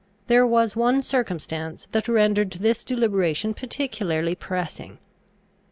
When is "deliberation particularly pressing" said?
2.83-4.97